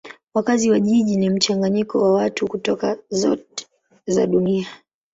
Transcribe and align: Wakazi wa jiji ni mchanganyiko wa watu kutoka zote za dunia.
Wakazi 0.33 0.69
wa 0.71 0.79
jiji 0.79 1.15
ni 1.17 1.29
mchanganyiko 1.29 2.01
wa 2.03 2.13
watu 2.13 2.47
kutoka 2.47 2.97
zote 3.09 3.67
za 4.07 4.27
dunia. 4.27 4.67